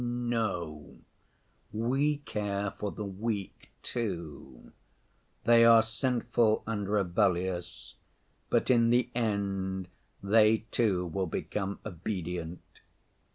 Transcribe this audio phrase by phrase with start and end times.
[0.03, 0.97] No,
[1.71, 4.71] we care for the weak too.
[5.43, 7.93] They are sinful and rebellious,
[8.49, 9.89] but in the end
[10.23, 12.63] they too will become obedient.